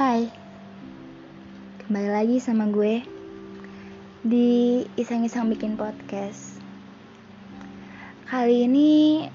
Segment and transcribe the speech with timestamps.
[0.00, 0.32] Hai,
[1.84, 3.04] kembali lagi sama gue
[4.24, 6.56] di iseng-iseng bikin podcast.
[8.24, 9.28] Kali ini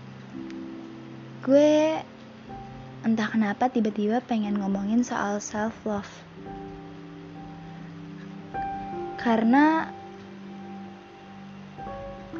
[1.45, 2.01] gue
[3.05, 6.09] entah kenapa tiba-tiba pengen ngomongin soal self love.
[9.21, 9.93] Karena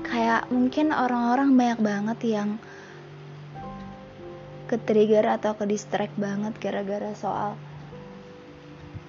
[0.02, 2.58] kayak mungkin orang-orang banyak banget yang
[4.66, 7.62] ke trigger atau ke distract banget gara-gara soal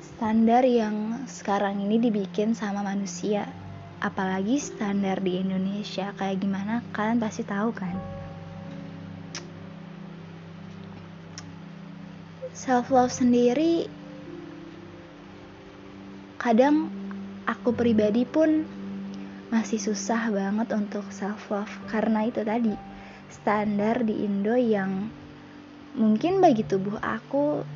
[0.07, 3.51] standar yang sekarang ini dibikin sama manusia.
[3.99, 6.15] Apalagi standar di Indonesia.
[6.15, 6.75] Kayak gimana?
[6.95, 7.99] Kalian pasti tahu kan?
[12.55, 13.91] Self love sendiri
[16.41, 16.89] kadang
[17.45, 18.63] aku pribadi pun
[19.51, 22.73] masih susah banget untuk self love karena itu tadi
[23.29, 25.11] standar di Indo yang
[25.99, 27.67] mungkin bagi tubuh aku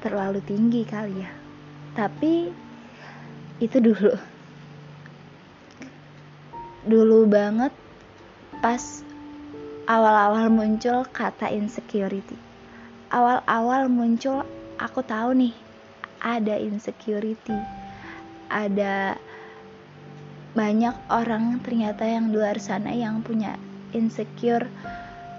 [0.00, 1.41] terlalu tinggi kali ya
[1.92, 2.48] tapi
[3.60, 4.12] itu dulu.
[6.82, 7.70] Dulu banget
[8.58, 8.80] pas
[9.86, 12.34] awal-awal muncul kata insecurity.
[13.12, 14.42] Awal-awal muncul
[14.80, 15.54] aku tahu nih
[16.22, 17.54] ada insecurity.
[18.48, 19.16] Ada
[20.52, 23.56] banyak orang ternyata yang luar sana yang punya
[23.96, 24.68] insecure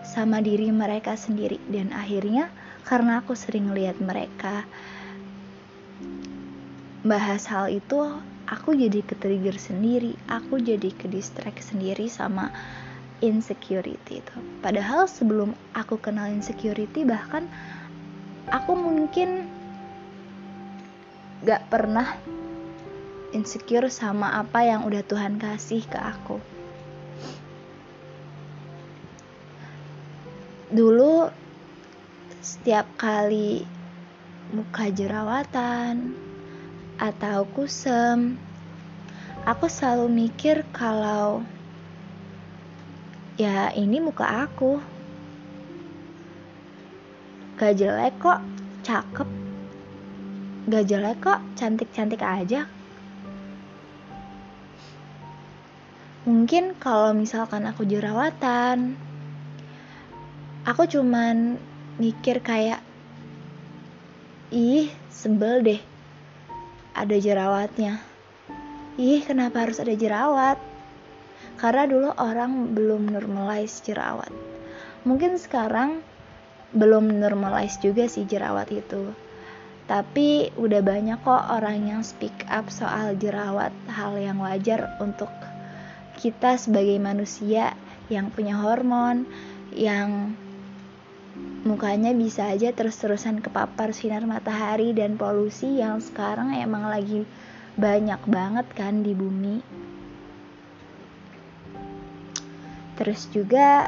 [0.06, 1.58] sama diri mereka sendiri.
[1.68, 2.50] Dan akhirnya
[2.86, 4.68] karena aku sering lihat mereka
[7.04, 8.00] bahas hal itu
[8.48, 10.16] aku jadi ke trigger sendiri.
[10.32, 12.50] Aku jadi ke distract sendiri sama
[13.20, 14.36] insecurity itu.
[14.64, 17.48] Padahal sebelum aku kenal insecurity bahkan
[18.48, 19.48] aku mungkin
[21.44, 22.08] gak pernah
[23.36, 26.40] insecure sama apa yang udah Tuhan kasih ke aku.
[30.72, 31.28] Dulu
[32.40, 33.68] setiap kali
[34.56, 36.16] muka jerawatan
[36.98, 38.38] atau kusem
[39.44, 41.44] aku selalu mikir kalau
[43.36, 44.80] ya ini muka aku.
[47.58, 48.42] Gak jelek kok
[48.84, 49.30] cakep.
[50.68, 52.66] Gak jelek kok cantik-cantik aja.
[56.24, 58.96] Mungkin kalau misalkan aku jerawatan
[60.64, 61.60] aku cuman
[62.00, 62.80] mikir kayak
[64.48, 65.82] ih sebel deh
[66.94, 68.02] ada jerawatnya.
[69.02, 70.62] Ih kenapa harus ada jerawat?
[71.58, 74.30] Karena dulu orang belum normalize jerawat.
[75.04, 76.06] Mungkin sekarang
[76.74, 79.14] belum normalize juga sih jerawat itu.
[79.90, 85.30] Tapi udah banyak kok orang yang speak up soal jerawat hal yang wajar untuk
[86.16, 87.76] kita sebagai manusia
[88.08, 89.28] yang punya hormon
[89.74, 90.38] yang
[91.64, 97.24] mukanya bisa aja terus-terusan kepapar sinar matahari dan polusi yang sekarang emang lagi
[97.80, 99.64] banyak banget kan di bumi.
[103.00, 103.88] Terus juga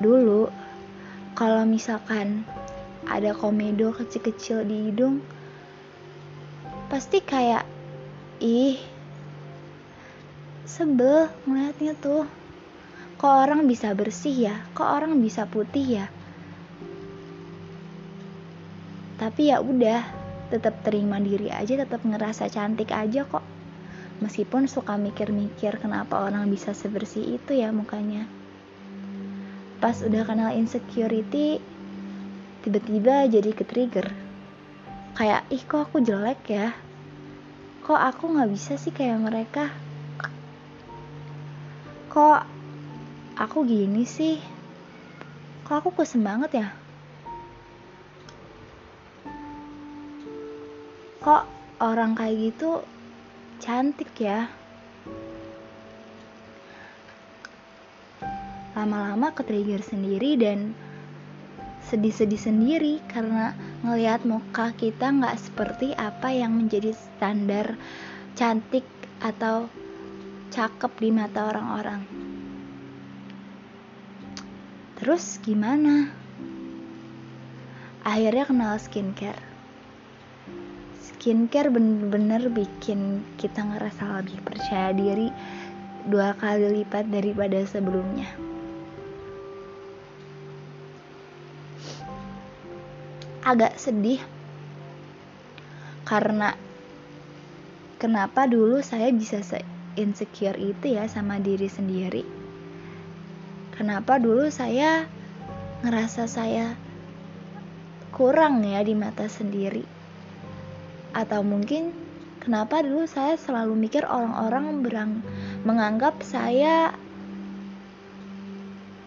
[0.00, 0.48] dulu
[1.36, 2.48] kalau misalkan
[3.04, 5.20] ada komedo kecil-kecil di hidung
[6.88, 7.68] pasti kayak
[8.40, 8.80] ih
[10.64, 12.24] sebel ngeliatnya tuh.
[13.20, 14.56] Kok orang bisa bersih ya?
[14.72, 16.06] Kok orang bisa putih ya
[19.24, 20.04] tapi ya udah
[20.52, 23.40] tetap terima diri aja tetap ngerasa cantik aja kok.
[24.20, 28.28] Meskipun suka mikir-mikir kenapa orang bisa sebersih itu ya mukanya.
[29.80, 31.56] Pas udah kenal insecurity
[32.60, 34.12] tiba-tiba jadi ke trigger
[35.16, 36.76] kayak ih kok aku jelek ya?
[37.80, 39.72] Kok aku nggak bisa sih kayak mereka?
[42.12, 42.40] Kok
[43.40, 44.36] aku gini sih?
[45.64, 46.83] Kok aku kusem banget ya
[51.24, 51.48] kok
[51.80, 52.84] orang kayak gitu
[53.56, 54.44] cantik ya
[58.76, 60.76] lama-lama ke trigger sendiri dan
[61.88, 67.80] sedih-sedih sendiri karena ngelihat muka kita nggak seperti apa yang menjadi standar
[68.36, 68.84] cantik
[69.24, 69.72] atau
[70.52, 72.04] cakep di mata orang-orang.
[75.00, 76.12] Terus gimana?
[78.04, 79.53] Akhirnya kenal skincare
[81.14, 85.30] skincare bener-bener bikin kita ngerasa lebih percaya diri
[86.10, 88.26] dua kali lipat daripada sebelumnya.
[93.46, 94.18] Agak sedih
[96.02, 96.58] karena
[98.02, 99.62] kenapa dulu saya bisa se
[99.94, 102.26] insecure itu ya sama diri sendiri.
[103.70, 105.06] Kenapa dulu saya
[105.86, 106.74] ngerasa saya
[108.10, 109.93] kurang ya di mata sendiri
[111.14, 111.94] atau mungkin
[112.42, 115.12] kenapa dulu saya selalu mikir orang-orang berang
[115.62, 116.92] menganggap saya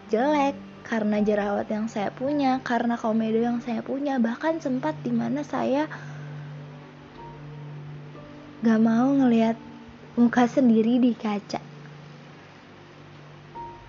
[0.08, 0.56] jelek
[0.88, 5.84] karena jerawat yang saya punya, karena komedo yang saya punya, bahkan sempat di mana saya
[8.64, 9.60] gak mau ngelihat
[10.16, 11.60] muka sendiri di kaca.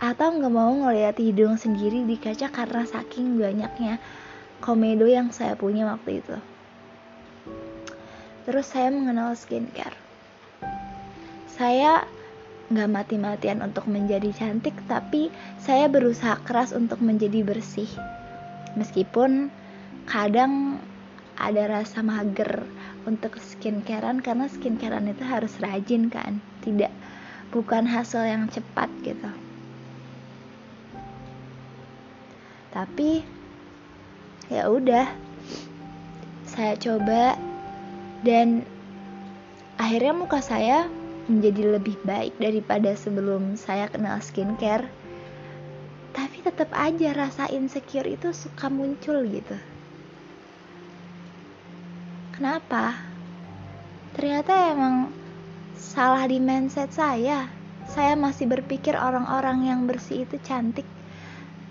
[0.04, 4.04] Atau gak mau ngelihat hidung sendiri di kaca karena saking banyaknya
[4.60, 6.36] komedo yang saya punya waktu itu
[8.50, 10.10] terus saya mengenal skincare
[11.60, 12.10] saya
[12.70, 17.90] nggak mati-matian untuk menjadi cantik, tapi saya berusaha keras untuk menjadi bersih.
[18.78, 19.50] Meskipun
[20.06, 20.78] kadang
[21.34, 22.62] ada rasa mager
[23.10, 26.94] untuk skincarean karena skincarean itu harus rajin kan, tidak
[27.50, 29.30] bukan hasil yang cepat gitu.
[32.70, 33.26] Tapi
[34.54, 35.10] ya udah,
[36.46, 37.49] saya coba
[38.26, 38.68] dan
[39.80, 40.92] akhirnya muka saya
[41.30, 44.90] menjadi lebih baik daripada sebelum saya kenal skincare.
[46.12, 49.56] Tapi tetap aja rasa insecure itu suka muncul gitu.
[52.34, 52.98] Kenapa?
[54.18, 55.14] Ternyata emang
[55.78, 57.48] salah di mindset saya.
[57.90, 60.86] Saya masih berpikir orang-orang yang bersih itu cantik.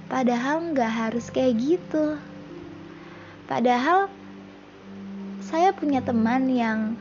[0.09, 2.17] Padahal nggak harus kayak gitu.
[3.49, 4.13] Padahal
[5.49, 6.93] saya punya teman yang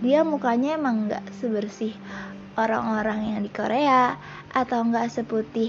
[0.00, 1.92] dia mukanya emang nggak sebersih
[2.56, 4.16] orang-orang yang di Korea
[4.56, 5.68] atau nggak seputih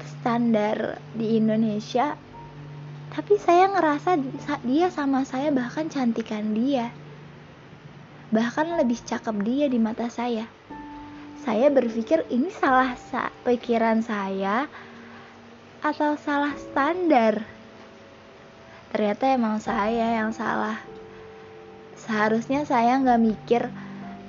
[0.00, 2.16] standar di Indonesia.
[3.12, 4.16] Tapi saya ngerasa
[4.64, 6.88] dia sama saya bahkan cantikan dia.
[8.32, 10.48] Bahkan lebih cakep dia di mata saya.
[11.44, 14.64] Saya berpikir ini salah sa pikiran saya
[15.84, 17.57] atau salah standar
[18.92, 20.80] ternyata emang saya yang salah.
[21.98, 23.62] Seharusnya saya nggak mikir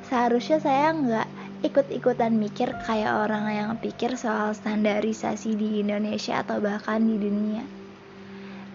[0.09, 1.27] seharusnya saya nggak
[1.59, 7.67] ikut-ikutan mikir kayak orang yang pikir soal standarisasi di Indonesia atau bahkan di dunia.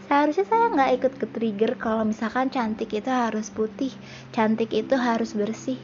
[0.05, 3.91] Seharusnya saya nggak ikut ke trigger kalau misalkan cantik itu harus putih
[4.37, 5.81] cantik itu harus bersih.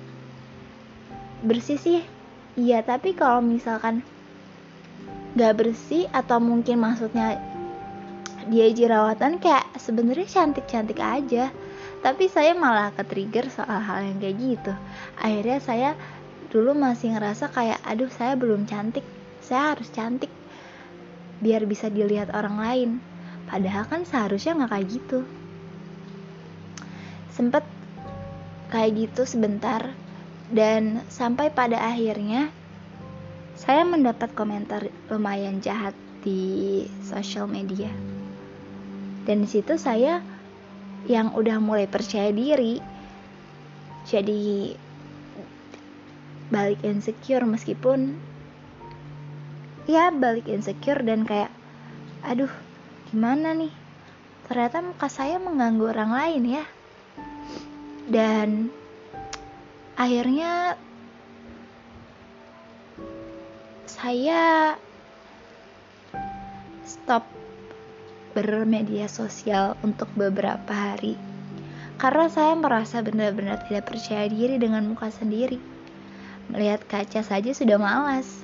[1.40, 2.00] Bersih sih
[2.54, 4.04] iya tapi kalau misalkan
[5.34, 7.40] nggak bersih atau mungkin maksudnya
[8.48, 11.52] dia jerawatan kayak sebenarnya cantik-cantik aja.
[12.00, 14.72] Tapi saya malah ke trigger soal hal yang kayak gitu.
[15.20, 15.90] Akhirnya saya
[16.48, 19.04] dulu masih ngerasa kayak aduh saya belum cantik.
[19.44, 20.32] Saya harus cantik
[21.44, 22.90] biar bisa dilihat orang lain.
[23.50, 25.18] Padahal kan seharusnya nggak kayak gitu.
[27.28, 27.64] Sempet
[28.72, 29.92] kayak gitu sebentar
[30.48, 32.48] dan sampai pada akhirnya
[33.58, 35.92] saya mendapat komentar lumayan jahat
[36.22, 37.90] di sosial media
[39.28, 40.24] dan di situ saya
[41.08, 42.80] yang udah mulai percaya diri
[44.08, 44.74] jadi
[46.50, 48.18] balik insecure meskipun
[49.86, 51.52] ya balik insecure dan kayak
[52.26, 52.50] aduh
[53.10, 53.74] gimana nih?
[54.46, 56.64] Ternyata muka saya mengganggu orang lain ya.
[58.06, 58.70] Dan
[59.98, 60.78] akhirnya
[63.90, 64.74] saya
[66.86, 67.26] stop
[68.32, 71.18] bermedia sosial untuk beberapa hari
[72.00, 75.60] karena saya merasa benar-benar tidak percaya diri dengan muka sendiri.
[76.48, 78.40] Melihat kaca saja sudah malas.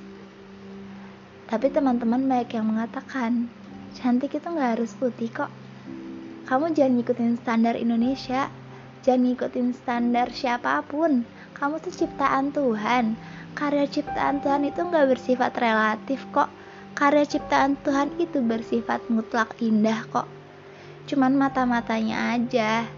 [1.49, 3.49] Tapi teman-teman banyak yang mengatakan,
[3.97, 5.49] cantik itu nggak harus putih kok.
[6.45, 8.53] Kamu jangan ngikutin standar Indonesia,
[9.01, 11.25] jangan ngikutin standar siapa pun.
[11.57, 13.17] Kamu tuh ciptaan Tuhan.
[13.57, 16.53] Karya ciptaan Tuhan itu nggak bersifat relatif kok
[16.97, 20.25] karya ciptaan Tuhan itu bersifat mutlak indah kok.
[21.05, 22.89] Cuman mata-matanya aja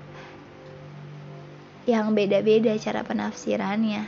[1.82, 4.06] yang beda-beda cara penafsirannya.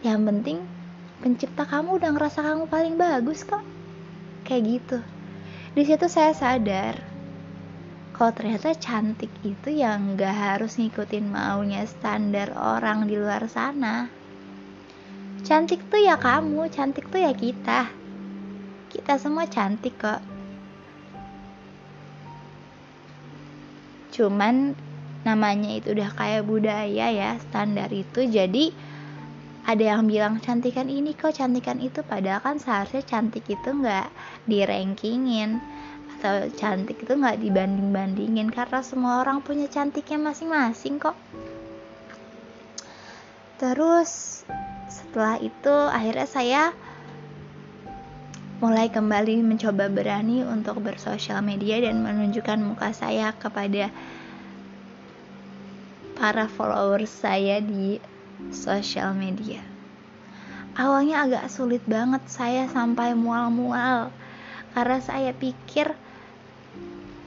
[0.00, 0.58] Yang penting
[1.20, 3.60] pencipta kamu udah ngerasa kamu paling bagus kok.
[4.48, 4.98] Kayak gitu.
[5.76, 6.96] Di situ saya sadar
[8.16, 14.08] kalau ternyata cantik itu yang gak harus ngikutin maunya standar orang di luar sana.
[15.44, 17.99] Cantik tuh ya kamu, cantik tuh ya kita
[18.90, 20.18] kita semua cantik kok.
[24.10, 24.74] Cuman
[25.22, 28.26] namanya itu udah kayak budaya ya, standar itu.
[28.26, 28.74] Jadi
[29.70, 32.02] ada yang bilang cantikan ini kok, cantikan itu.
[32.02, 34.10] Padahal kan seharusnya cantik itu nggak
[34.50, 35.62] dirankingin
[36.18, 41.16] atau cantik itu nggak dibanding-bandingin karena semua orang punya cantiknya masing-masing kok.
[43.56, 44.42] Terus
[44.90, 46.62] setelah itu akhirnya saya
[48.60, 53.88] mulai kembali mencoba berani untuk bersosial media dan menunjukkan muka saya kepada
[56.20, 57.96] para followers saya di
[58.52, 59.64] sosial media.
[60.76, 64.12] Awalnya agak sulit banget saya sampai mual-mual
[64.76, 65.96] karena saya pikir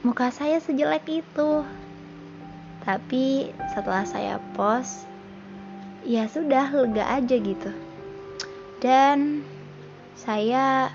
[0.05, 1.65] muka saya sejelek itu.
[2.85, 5.09] Tapi setelah saya post,
[6.05, 7.73] ya sudah lega aja gitu.
[8.83, 9.41] Dan
[10.13, 10.93] saya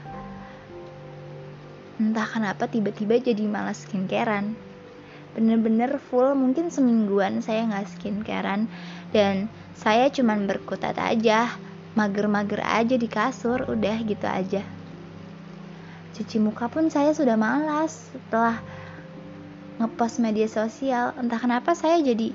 [1.98, 4.54] entah kenapa tiba-tiba jadi malas skincarean.
[5.34, 8.70] Bener-bener full mungkin semingguan saya nggak skincarean.
[9.10, 11.58] Dan saya cuman berkutat aja
[11.98, 14.62] mager-mager aja di kasur udah gitu aja.
[16.14, 18.62] Cuci muka pun saya sudah malas setelah
[19.82, 21.14] ngepost media sosial.
[21.18, 22.30] Entah kenapa saya jadi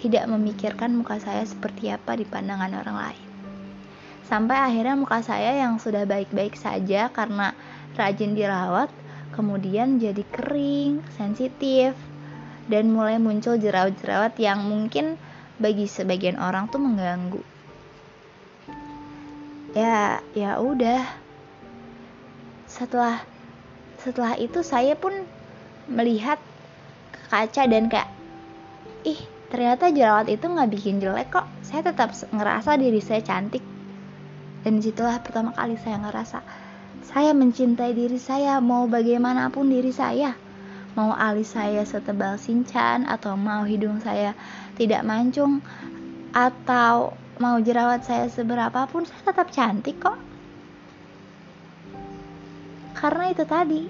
[0.00, 3.29] tidak memikirkan muka saya seperti apa di pandangan orang lain
[4.30, 7.50] Sampai akhirnya muka saya yang sudah baik-baik saja karena
[7.98, 8.86] rajin dirawat,
[9.34, 11.98] kemudian jadi kering, sensitif,
[12.70, 15.18] dan mulai muncul jerawat-jerawat yang mungkin
[15.58, 17.42] bagi sebagian orang tuh mengganggu.
[19.74, 21.02] Ya, ya udah.
[22.70, 23.26] Setelah
[23.98, 25.26] setelah itu saya pun
[25.90, 26.38] melihat
[27.10, 28.06] ke kaca dan kayak
[29.02, 29.18] ih
[29.50, 33.79] ternyata jerawat itu nggak bikin jelek kok saya tetap ngerasa diri saya cantik
[34.60, 36.38] dan di situlah pertama kali saya ngerasa
[37.10, 40.36] saya mencintai diri saya mau bagaimanapun diri saya.
[40.94, 44.36] Mau alis saya setebal sinchan atau mau hidung saya
[44.78, 45.58] tidak mancung
[46.30, 50.18] atau mau jerawat saya seberapapun saya tetap cantik kok.
[52.94, 53.82] Karena itu tadi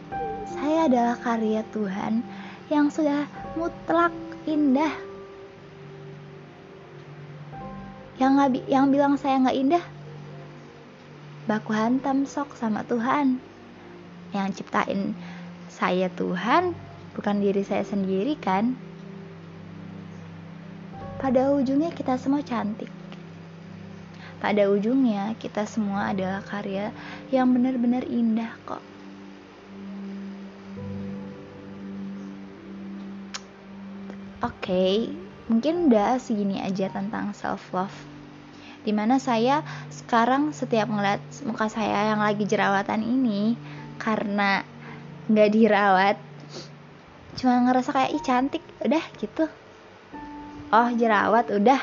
[0.49, 2.25] saya adalah karya Tuhan
[2.73, 4.15] yang sudah mutlak
[4.49, 4.97] indah.
[8.17, 9.85] Yang yang bilang saya nggak indah
[11.49, 13.41] baku hantam sok sama Tuhan.
[14.37, 15.17] Yang ciptain
[15.73, 16.77] saya Tuhan
[17.17, 18.77] bukan diri saya sendiri kan?
[21.21, 22.89] Pada ujungnya kita semua cantik.
[24.41, 26.93] Pada ujungnya kita semua adalah karya
[27.29, 28.81] yang benar-benar indah kok.
[34.41, 34.97] Oke, okay,
[35.53, 37.93] mungkin udah segini aja tentang self love
[38.81, 39.61] di mana saya
[39.93, 43.55] sekarang setiap ngeliat muka saya yang lagi jerawatan ini
[44.01, 44.65] karena
[45.29, 46.17] nggak dirawat
[47.39, 49.47] cuma ngerasa kayak ih cantik udah gitu.
[50.71, 51.81] Oh jerawat udah.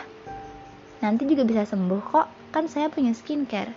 [1.00, 2.28] Nanti juga bisa sembuh kok.
[2.52, 3.72] Kan saya punya skincare.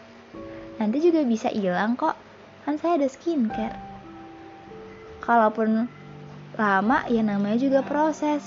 [0.81, 2.17] Nanti juga bisa hilang kok.
[2.65, 3.77] Kan saya ada skincare.
[5.23, 5.87] Kalaupun
[6.59, 8.43] lama ya namanya juga proses.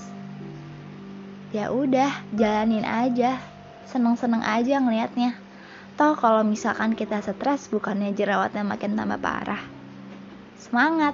[1.53, 3.52] Ya udah jalanin aja
[3.89, 5.35] seneng-seneng aja ngelihatnya.
[5.93, 9.61] Toh kalau misalkan kita stres bukannya jerawatnya makin tambah parah.
[10.57, 11.13] Semangat!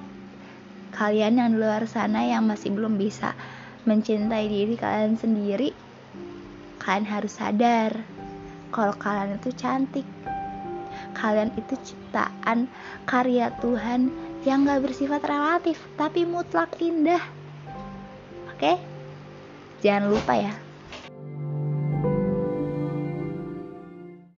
[0.90, 3.38] Kalian yang di luar sana yang masih belum bisa
[3.86, 5.72] mencintai diri kalian sendiri,
[6.82, 7.94] kalian harus sadar
[8.74, 10.08] kalau kalian itu cantik.
[11.14, 12.70] Kalian itu ciptaan
[13.06, 14.10] karya Tuhan
[14.48, 17.22] yang gak bersifat relatif, tapi mutlak indah.
[18.56, 18.80] Oke?
[19.84, 20.54] Jangan lupa ya,